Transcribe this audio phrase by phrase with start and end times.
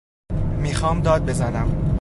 [0.61, 1.87] می خوام داد بزنم